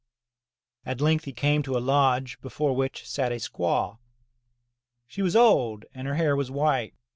At 0.83 0.99
length 0.99 1.25
he 1.25 1.31
came 1.31 1.61
to 1.61 1.77
a 1.77 1.77
lodge 1.77 2.41
before 2.41 2.75
which 2.75 3.07
sat 3.07 3.31
a 3.31 3.35
squaw. 3.35 3.99
She 5.05 5.21
was 5.21 5.35
old 5.35 5.85
and 5.93 6.07
her 6.07 6.15
hair 6.15 6.35
was 6.35 6.49
white. 6.49 6.95